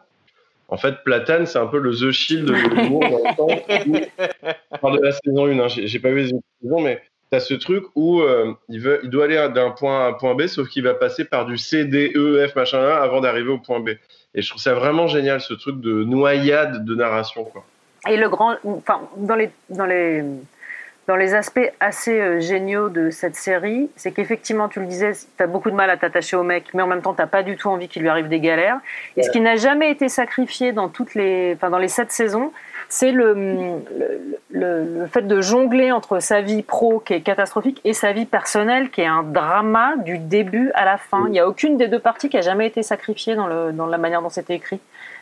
[0.71, 3.01] En fait, Platane, c'est un peu le The Shield de l'humour
[3.37, 6.27] dans le sens où- de la saison 1, hein, j'ai pas vu les
[6.61, 7.01] saisons, mais
[7.31, 10.09] tu as ce truc où euh, il, veut, il doit aller d'un point A à
[10.09, 13.01] un point B, sauf qu'il va passer par du C, D, E, F, machin, là,
[13.01, 13.89] avant d'arriver au point B.
[14.35, 17.45] Et je trouve ça vraiment génial, ce truc de noyade de narration.
[17.45, 17.65] Quoi.
[18.07, 20.23] Et le grand, enfin, dans les, dans les,
[21.09, 25.43] dans les aspects assez euh, géniaux de cette série, c'est qu'effectivement, tu le disais, tu
[25.43, 27.57] as beaucoup de mal à t'attacher au mec, mais en même temps, tu pas du
[27.57, 28.77] tout envie qu'il lui arrive des galères.
[29.17, 32.51] Et ce qui n'a jamais été sacrifié dans toutes les, enfin, dans les sept saisons,
[32.89, 37.81] c'est le, le, le- le fait de jongler entre sa vie pro qui est catastrophique
[37.83, 41.23] et sa vie personnelle qui est un drama du début à la fin.
[41.25, 43.87] Il n'y a aucune des deux parties qui a jamais été sacrifiée dans, le, dans
[43.87, 44.79] la manière dont c'était écrit.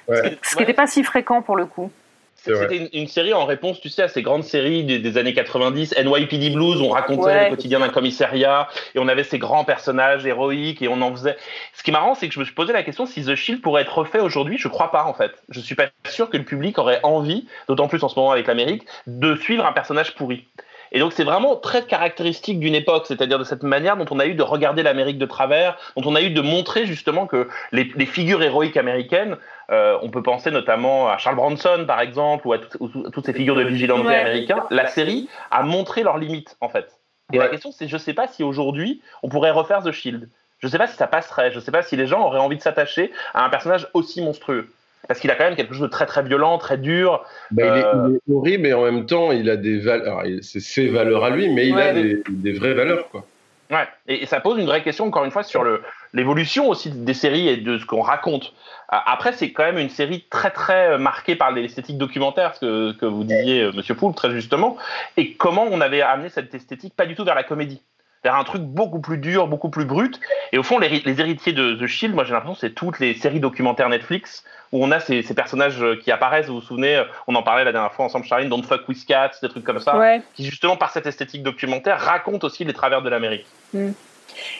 [0.09, 0.37] Ouais.
[0.43, 1.89] Ce qui n'était pas si fréquent pour le coup.
[2.37, 5.33] C'était une, une série en réponse, tu sais, à ces grandes séries des, des années
[5.33, 7.43] 90, NYPD Blues, on racontait Ouais.
[7.45, 11.35] le quotidien d'un commissariat et on avait ces grands personnages héroïques et on en faisait.
[11.73, 13.61] Ce qui est marrant, c'est que je me suis posé la question si The Shield
[13.61, 14.57] pourrait être refait aujourd'hui.
[14.57, 15.31] Je crois pas en fait.
[15.49, 18.47] Je suis pas sûr que le public aurait envie, d'autant plus en ce moment avec
[18.47, 20.45] l'Amérique, de suivre un personnage pourri.
[20.93, 24.25] Et donc c'est vraiment très caractéristique d'une époque, c'est-à-dire de cette manière dont on a
[24.25, 27.91] eu de regarder l'Amérique de travers, dont on a eu de montrer justement que les,
[27.97, 29.35] les figures héroïques américaines,
[29.71, 33.09] euh, on peut penser notamment à Charles Bronson par exemple, ou à, tout- ou tout-
[33.11, 34.15] toutes ces figures de vigilantes Ouais.
[34.15, 36.87] américains, la série a montré leurs limites en fait.
[37.33, 40.29] Et la question c'est, je sais pas si aujourd'hui on pourrait refaire The Shield.
[40.59, 42.61] Je sais pas si ça passerait, je sais pas si les gens auraient envie de
[42.61, 44.69] s'attacher à un personnage aussi monstrueux.
[45.07, 47.23] Parce qu'il a quand même quelque chose de très très violent, très dur.
[47.51, 50.23] Bah, il, est, Euh, il est horrible et en même temps, il a des valeurs.
[50.41, 51.81] C'est ses valeurs à lui, mais il Ouais.
[51.89, 53.07] a des, des vraies valeurs.
[53.09, 53.23] Quoi.
[53.69, 55.81] Ouais, et, et ça pose une vraie question, encore une fois, sur le-
[56.13, 58.53] l'évolution aussi des séries et de ce qu'on raconte.
[58.89, 62.91] Après, c'est quand même une série très très euh, marquée par l'esthétique documentaire, ce que,
[62.97, 64.77] que vous disiez, euh, Monsieur Poul, très justement,
[65.17, 67.81] et comment on avait amené cette esthétique pas du tout vers la comédie,
[68.23, 70.21] vers un truc beaucoup plus dur, beaucoup plus brut.
[70.53, 73.13] Et au fond, les, les héritiers de The Shield, moi j'ai l'impression c'est toutes les
[73.13, 77.03] séries documentaires Netflix où on a ces, ces personnages euh, qui apparaissent, vous vous souvenez,
[77.27, 79.79] on en parlait la dernière fois ensemble, Charline, Don't Fuck With Cats, des trucs comme
[79.79, 80.21] ça, Ouais.
[80.33, 83.45] qui justement par cette esthétique documentaire racontent aussi les travers de l'Amérique.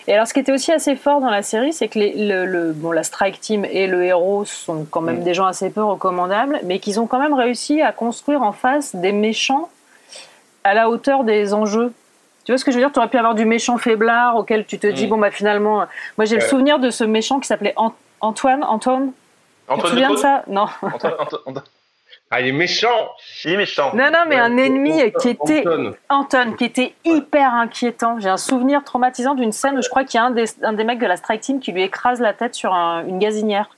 [0.08, 2.46] Et alors, ce qui était aussi assez fort dans la série, c'est que les, le,
[2.46, 5.24] le- bon, la Strike Team et le héros sont quand même Mm.
[5.24, 8.96] des gens assez peu recommandables, mais qu'ils ont quand même réussi à construire en face
[8.96, 9.70] des méchants
[10.64, 11.92] à la hauteur des enjeux.
[12.46, 12.92] Tu vois ce que je veux dire?
[12.92, 15.10] Tu aurais pu avoir du méchant faiblard auquel tu te dis, Mm.
[15.10, 15.86] bon, bah finalement.
[16.18, 18.64] Moi, j'ai le souvenir de ce méchant qui s'appelait An- Antoine.
[18.64, 19.12] Antoine?
[19.12, 20.44] Tu te Antoine souviens de ça?
[20.48, 20.68] Non.
[20.82, 21.64] Antoine- Antoine- Antoine-
[22.30, 22.90] Ah, il est méchant
[23.46, 23.92] Il est méchant.
[23.96, 25.60] Non, non, mais Ouais, un ennemi Anton- qui était.
[25.68, 25.94] Anton.
[26.10, 28.20] Anton, qui était hyper inquiétant.
[28.20, 30.74] J'ai un souvenir traumatisant d'une scène où je crois qu'il y a un des, un
[30.74, 33.70] des mecs de la Strike Team qui lui écrase la tête sur un- une gazinière.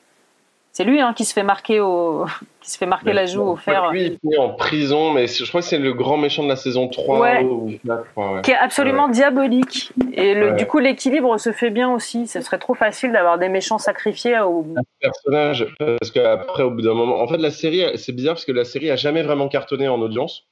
[0.79, 2.23] C'est lui hein, qui se fait marquer au,
[2.61, 3.91] qui se fait marquer la joue au fer.
[3.91, 6.55] Lui, il finit en prison, mais je crois que c'est le grand méchant de la
[6.55, 7.43] saison 3 Ouais.
[7.43, 8.41] ou 4, je crois, ouais.
[8.43, 9.91] Qui est absolument diabolique.
[10.13, 12.27] Et le- du coup, l'équilibre se fait bien aussi.
[12.27, 14.65] Ce serait trop facile d'avoir des méchants sacrifiés au.
[15.01, 18.53] personnage parce qu'après au bout d'un moment en fait la série c'est bizarre parce que
[18.53, 20.45] la série a jamais vraiment cartonné en audience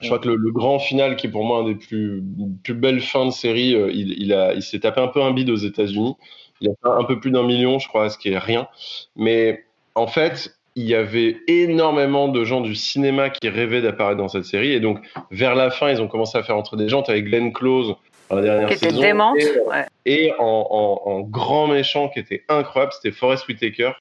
[0.00, 2.22] je crois que le, le grand final qui est pour moi un des plus,
[2.64, 5.30] plus belles fins de série euh, il, il, a, il s'est tapé un peu un
[5.32, 6.16] bide aux États-Unis
[6.62, 8.66] il a fait un peu plus d'un million je crois ce qui est rien
[9.16, 14.28] mais en fait il y avait énormément de gens du cinéma qui rêvaient d'apparaître dans
[14.28, 14.98] cette série et donc
[15.30, 17.94] vers la fin ils ont commencé à faire entrer des gens avec Glenn Close
[18.30, 19.38] dans la dernière Qui était démente.
[19.38, 19.84] et, Ouais.
[20.06, 23.92] et en, en- en grand méchant qui était incroyable, c'était Forrest Whitaker,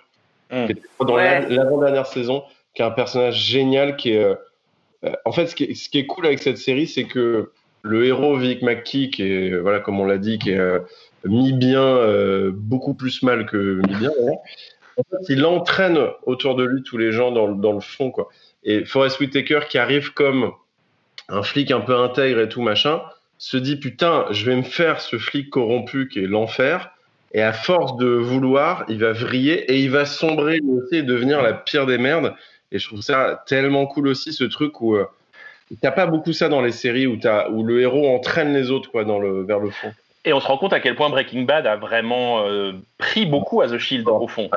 [0.50, 0.66] Mm.
[0.68, 1.42] qui était dans Ouais.
[1.42, 2.44] la- l'avant-dernière saison,
[2.74, 3.98] qui est un personnage génial.
[3.98, 4.36] Qui est, euh,
[5.04, 7.52] euh, en fait, ce qui, est, ce qui est cool avec cette série, c'est que
[7.82, 10.80] le héros Vic McKee, qui est, euh, voilà, comme on l'a dit, qui est euh,
[11.26, 14.12] mis bien, euh, beaucoup plus mal que mis bien,
[14.98, 18.12] en fait, il entraîne autour de lui tous les gens dans, le- dans le fond.
[18.12, 18.30] Quoi.
[18.64, 20.52] Et Forrest Whitaker, qui arrive comme
[21.30, 23.02] un flic un peu intègre et tout machin,
[23.38, 26.92] se dit putain, je vais me faire ce flic corrompu qui est l'enfer.
[27.34, 31.42] Et à force de vouloir, il va vriller et il va sombrer aussi et devenir
[31.42, 32.34] la pire des merdes.
[32.74, 35.06] Et je trouve ça tellement cool aussi, ce truc où euh,
[35.82, 38.92] t'as pas beaucoup ça dans les séries où, t'as- où le héros entraîne les autres
[38.92, 39.94] quoi, dans le, vers le fond.
[40.24, 43.62] Et on se rend compte à quel point Breaking Bad a vraiment euh, pris beaucoup
[43.62, 44.50] à The Shield au fond.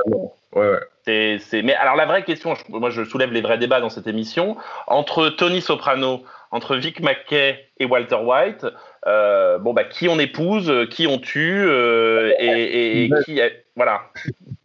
[0.53, 0.79] Ouais, ouais.
[1.07, 3.89] C'est, c'est- Mais alors la vraie question, je- moi je soulève les vrais débats dans
[3.91, 8.67] cette émission, entre Tony Soprano, entre Vic Mackey et Walter White,
[9.07, 13.41] euh, bon bah qui on épouse, qui on tue, euh, et, et- et qui...
[13.77, 14.03] Voilà.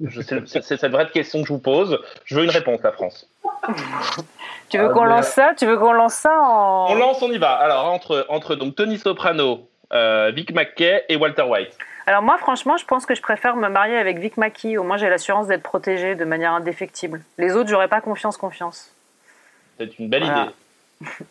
[0.05, 1.99] Je c'est, c'est cette vraie question que je vous pose.
[2.25, 3.27] Je veux une réponse, la France.
[4.69, 5.53] Tu veux Ah, qu'on mais- lance ça?
[5.57, 6.87] Tu veux qu'on lance ça en.
[6.91, 7.53] On lance, on y va.
[7.53, 11.77] Alors entre, entre donc Tony Soprano, euh, Vic Mackey et Walter White.
[12.07, 14.77] Alors moi, franchement, je pense que je préfère me marier avec Vic Mackey.
[14.77, 17.21] Au moins, j'ai l'assurance d'être protégée de manière indéfectible.
[17.37, 18.91] Les autres, j'aurais pas confiance, confiance.
[19.79, 20.43] C'est une belle Voilà.
[20.43, 20.51] idée.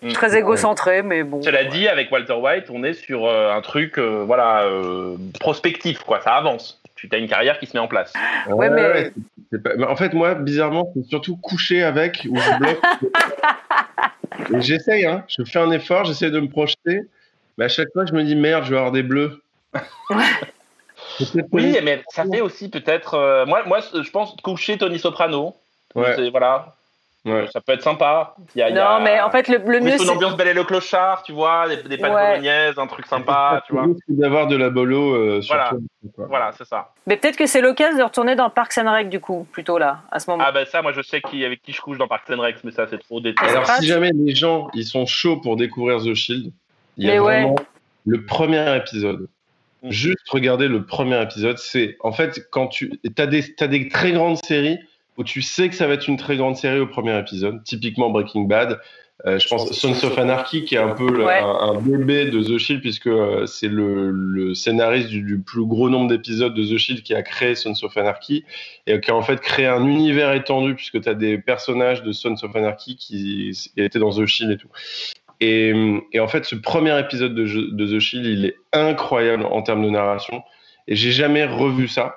[0.04, 1.42] Suis très égocentré, mais bon.
[1.42, 5.98] Cela dit, avec Walter White, on est sur euh, un truc, euh, voilà, euh, prospectif,
[6.04, 6.20] quoi.
[6.22, 6.80] Ça avance.
[6.94, 8.12] Tu as une carrière qui se met en place.
[8.48, 9.12] Ouais, mais-
[9.52, 12.80] c'est pas- mais En fait, moi, bizarrement, c'est surtout coucher avec ou je bloque.
[14.60, 15.24] J'essaye, hein.
[15.28, 17.02] je fais un effort, j'essaie de me projeter,
[17.58, 19.42] mais à chaque fois, je me dis merde, je vais avoir des bleus.
[21.52, 23.14] Oui, mais ça fait aussi peut-être.
[23.14, 25.54] euh, moi, moi, je pense coucher Tony Soprano.
[25.94, 26.30] Ouais.
[26.30, 26.74] Voilà.
[27.52, 28.34] Ça peut être sympa.
[28.54, 30.10] Il y a, il y a- Non, mais en fait, le, le mieux, c'est une
[30.10, 32.30] ambiance belle et le clochard, tu vois, des, des pâtes Ouais.
[32.30, 33.86] bolognaises, un truc sympa, tu vois.
[34.08, 35.72] d'avoir de la bolo euh, sur Voilà.
[36.16, 36.92] Voilà, c'est ça.
[37.06, 40.00] Mais peut-être que c'est l'occasion de retourner dans Parks and Rec, du coup, plutôt là,
[40.10, 40.42] à ce moment.
[40.46, 42.56] Ah ben ça, moi je sais qui, avec qui je couche dans Parks and Rec,
[42.64, 43.50] mais ça c'est trop détaillé.
[43.50, 46.52] Alors, si jamais les gens ils sont chauds pour découvrir The Shield,
[46.98, 47.40] il y a Mais ouais.
[47.42, 47.56] vraiment
[48.06, 49.28] le premier épisode.
[49.84, 54.10] Juste regarder le premier épisode, c'est en fait quand tu as des, t'as des très
[54.12, 54.78] grandes séries
[55.16, 58.10] où tu sais que ça va être une très grande série au premier épisode, typiquement
[58.10, 58.80] Breaking Bad.
[59.26, 61.38] euh, je pense Sons of Anarchy qui est un peu Ouais.
[61.40, 65.64] un, un bébé de The Shield puisque euh, c'est le, le scénariste du, du plus
[65.64, 68.44] gros nombre d'épisodes de The Shield qui a créé Sons of Anarchy
[68.86, 72.12] et qui a en fait créé un univers étendu puisque tu as des personnages de
[72.12, 74.68] Sons of Anarchy qui étaient dans The Shield et tout.
[75.40, 75.72] Et,
[76.12, 79.90] et en fait, ce premier épisode de, The Shield, il est incroyable en termes de
[79.90, 80.42] narration.
[80.88, 82.16] Et j'ai jamais revu ça.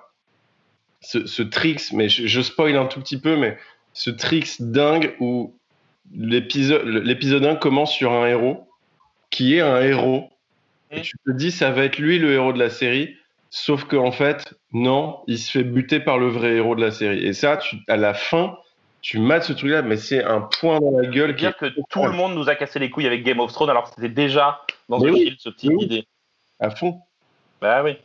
[1.01, 3.57] Ce, ce tricks, mais je, je spoil un tout petit peu, mais
[3.93, 5.55] ce tricks dingue où
[6.13, 8.67] l'épisode l'épisode 1 commence sur un héros
[9.29, 10.29] qui est un héros.
[10.91, 13.15] Et tu te dis, ça va être lui le héros de la série.
[13.49, 17.25] Sauf qu'en fait, non, il se fait buter par le vrai héros de la série.
[17.25, 18.57] Et ça, tu, à la fin,
[19.01, 21.35] tu mates ce truc-là, mais c'est un point dans la gueule.
[21.35, 23.69] qui dire que tout le monde nous a cassé les couilles avec Game of Thrones
[23.69, 25.19] alors que c'était déjà dans The oui.
[25.23, 26.05] Shield ce type idée.
[26.59, 26.99] À fond.
[27.61, 27.97] Bah oui.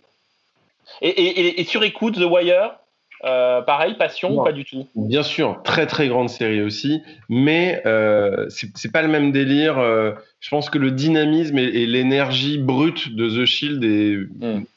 [1.03, 2.77] Et, et, et- et sur écoute, The Wire,
[3.25, 4.87] euh, pareil, passion ou pas du tout?
[4.95, 9.79] Bien sûr, très très grande série aussi, mais euh, c'est pas le même délire.
[9.79, 14.19] euh, je pense que le dynamisme et, et l'énergie brute de The Shield est,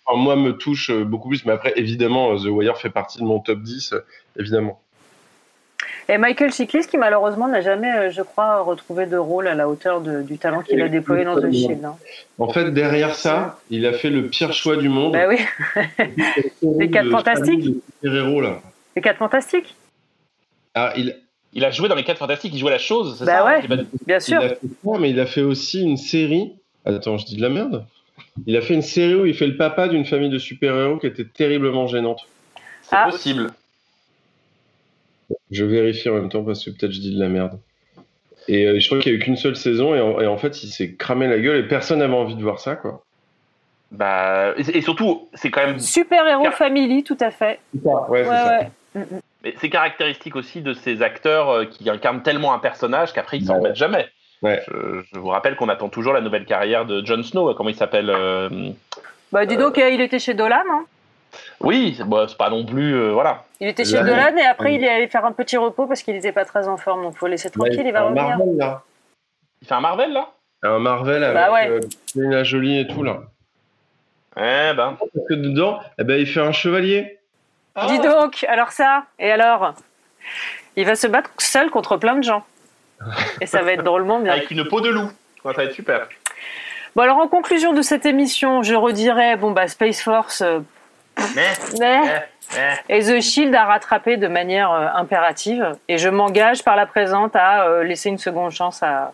[0.05, 1.45] enfin, moi me touche euh, beaucoup plus.
[1.45, 3.99] Mais après, évidemment, The Wire fait partie de mon top 10, euh,
[4.37, 4.81] évidemment.
[6.11, 9.69] Et Michael Chiklis, qui malheureusement n'a jamais, euh, je crois, retrouvé de rôle à la
[9.69, 11.85] hauteur de- du talent qu'il a déployé dans The Shield.
[11.85, 11.95] hein.
[12.39, 15.13] En fait, derrière ça, il a fait le pire choix du monde.
[15.13, 15.37] Bah oui,
[16.79, 17.63] Les quatre fantastiques.
[17.63, 18.59] de super-héros, là.
[18.95, 19.75] les 4 fantastiques.
[20.73, 21.15] Ah, il,
[21.53, 23.67] Il a joué dans les 4 Fantastiques, il jouait la chose, c'est Bah ça ouais.
[23.67, 24.41] Pas- Bien Il a sûr.
[24.41, 26.53] fait ça, mais il a fait aussi une série.
[26.85, 27.85] Attends, je dis de la merde.
[28.47, 31.07] Il a fait une série où il fait le papa d'une famille de super-héros qui
[31.07, 32.27] était terriblement gênante.
[32.83, 33.07] C'est Ah.
[33.09, 33.49] possible.
[35.51, 37.59] Je vérifie en même temps parce que peut-être je dis de la merde.
[38.47, 40.37] Et euh, je crois qu'il y a eu qu'une seule saison et en, et en
[40.37, 43.03] fait il s'est cramé la gueule et personne n'avait envie de voir ça quoi.
[43.91, 45.79] Bah, et, et surtout, c'est quand même.
[45.79, 47.59] Super héros family, tout à fait.
[47.83, 48.59] Ouais, c'est ça.
[48.95, 49.01] ouais.
[49.43, 53.45] mais C'est caractéristique aussi de ces acteurs euh, qui incarnent tellement un personnage qu'après ils
[53.45, 53.59] s'en Ouais.
[53.61, 54.07] remettent jamais.
[54.43, 54.61] Ouais.
[54.67, 57.75] Je, je vous rappelle qu'on attend toujours la nouvelle carrière de Jon Snow, comment il
[57.75, 58.49] s'appelle euh,
[59.31, 60.57] Bah dis donc, euh, il était chez Dolan.
[60.71, 60.85] hein.
[61.59, 62.93] Oui, c'est bah, c'est pas non plus.
[62.93, 63.43] euh, voilà.
[63.59, 64.75] Il était chez Dolan et après oui.
[64.75, 67.03] il est allé faire un petit repos parce qu'il n'était pas très en forme.
[67.03, 68.23] Donc faut le laisser tranquille, il va revenir.
[68.23, 68.81] Marvel là.
[69.61, 70.29] Il fait un Marvel là?
[70.63, 71.69] Un Marvel avec Bah ouais.
[71.69, 71.79] euh,
[72.15, 73.19] Angelina Jolie et tout là.
[74.37, 74.97] Eh ben.
[74.97, 77.17] Parce que dedans, eh ben, il fait un chevalier.
[77.87, 79.73] Dis donc, alors ça, et alors?
[80.75, 82.43] Il va se battre seul contre plein de gens.
[83.41, 84.33] Et ça va être drôlement bien.
[84.33, 85.11] Avec une peau de loup.
[85.43, 86.07] Ouais, ça va être super.
[86.95, 90.43] Bon alors en conclusion de cette émission, je redirais, bon bah Space Force,
[91.35, 91.53] Mais.
[91.79, 92.23] mais...
[92.89, 95.73] Et The Shield a rattrapé de manière euh, impérative.
[95.87, 99.13] Et je m'engage par la présente à euh, laisser une seconde chance à,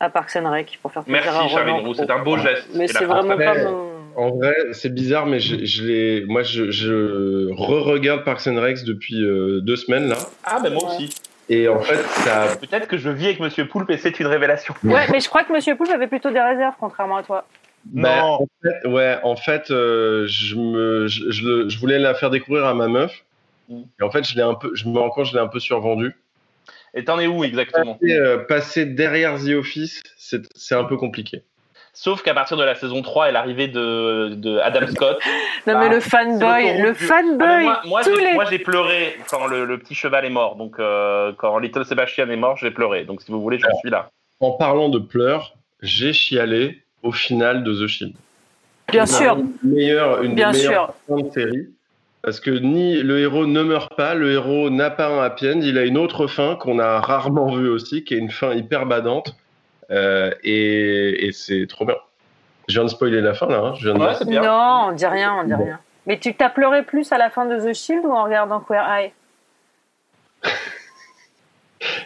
[0.00, 1.66] à Parks and Rec pour faire plaisir à Merci Roland.
[1.66, 2.68] Charline Roux, c'est un beau geste.
[2.74, 3.88] Mais c'est vraiment pas mon...
[4.16, 6.24] En vrai, c'est bizarre, mais je, je l'ai.
[6.26, 10.16] Moi, je, je re-regarde Parks and Rec depuis euh, deux semaines là.
[10.42, 11.14] Ah, ben moi aussi.
[11.48, 12.56] Et en fait, ça.
[12.60, 14.74] Peut-être que je vis avec Monsieur Poulpe et c'est une révélation.
[14.82, 17.44] Ouais, mais je crois que Monsieur Poulpe avait plutôt des réserves, contrairement à toi.
[17.84, 18.26] Bah, Non.
[18.42, 22.30] en fait, ouais, en fait, euh, je, me, je, je le- je voulais la faire
[22.30, 23.24] découvrir à ma meuf.
[23.68, 23.80] Mm.
[24.00, 25.60] Et en fait, je, l'ai un peu, je me rends compte, je l'ai un peu
[25.60, 26.14] survendu.
[26.94, 30.96] Et t'en es où exactement Passer, euh, passer derrière The Office, c'est c'est un peu
[30.96, 31.42] compliqué.
[31.92, 35.18] Sauf qu'à partir de la saison 3 et l'arrivée de, de Adam Scott.
[35.66, 38.32] Non, bah, mais le c'est fanboy, le fanboy, Ah, moi, moi, tous j'ai, les.
[38.34, 40.56] moi, j'ai pleuré quand le, le petit cheval est mort.
[40.56, 43.04] Donc, euh, quand Little Sebastian est mort, j'ai pleuré.
[43.04, 44.08] Donc, si vous voulez, je suis là.
[44.40, 48.14] En parlant de pleurs, j'ai chialé au final de The Shield.
[48.90, 49.36] Bien sûr.
[49.38, 50.70] Une, meilleure, une Bien des sûr.
[50.70, 51.68] meilleures fins de série.
[52.22, 55.60] Parce que ni le héros ne meurt pas, le héros n'a pas un happy end,
[55.62, 58.86] il a une autre fin qu'on a rarement vue aussi, qui est une fin hyper
[58.86, 59.34] badante.
[59.90, 61.96] Euh, et et c'est trop bien.
[62.68, 63.58] Je viens de spoiler la fin là.
[63.58, 64.40] hein, je viens de Ouais.
[64.42, 65.64] Non, on dit rien, on dit Bon.
[65.64, 65.78] rien.
[66.06, 68.84] Mais tu t'as pleuré plus à la fin de The Shield ou en regardant Queer
[68.90, 69.12] Eye?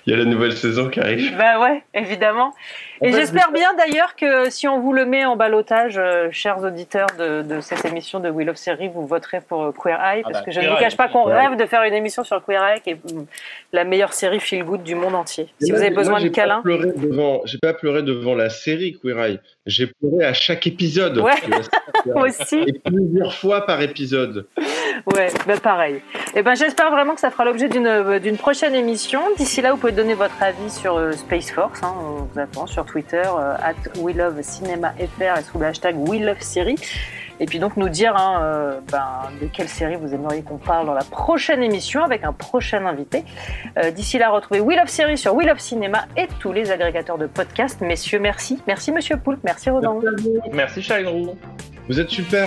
[0.06, 1.36] Il y a la nouvelle saison qui arrive.
[1.36, 2.52] Bah ouais, évidemment.
[3.02, 7.08] Et j'espère bien d'ailleurs que si on vous le met en balotage, euh, chers auditeurs
[7.18, 10.38] de, de cette émission de Wheel of Series, vous voterez pour euh, Queer Eye, parce
[10.38, 12.62] bah, que je ne vous cache pas qu'on rêve de faire une émission sur Queer
[12.62, 13.26] Eye, qui est mm,
[13.72, 15.48] la meilleure série feel good du monde entier.
[15.60, 19.40] Si vous avez besoin moi, de devant- J'ai pas pleuré devant la série Queer Eye.
[19.66, 21.18] J'ai pleuré à chaque épisode.
[21.18, 21.32] Ouais.
[22.06, 24.46] Moi aussi, Et plusieurs fois par épisode.
[25.14, 26.02] Ouais, bah pareil.
[26.34, 29.20] Et ben j'espère vraiment que ça fera l'objet d'une euh, d'une prochaine émission.
[29.36, 31.82] D'ici là, vous pouvez donner votre avis sur euh, Space Force.
[31.82, 35.66] hein, on vous attend sur Twitter, euh, at We Love Cinema FR et sous le
[35.66, 36.76] hashtag We Love Série.
[37.40, 39.04] Et puis donc nous dire hein, euh, ben,
[39.40, 43.24] de quelle série vous aimeriez qu'on parle dans la prochaine émission avec un prochain invité.
[43.78, 47.18] Euh, D'ici là, retrouvez We Love Série sur We Love Cinéma et tous les agrégateurs
[47.18, 47.80] de podcasts.
[47.80, 48.62] Messieurs, merci.
[48.68, 49.98] Merci Monsieur Poulpe, merci Rodan.
[50.52, 51.34] Merci, Roux.
[51.88, 52.46] Vous êtes super.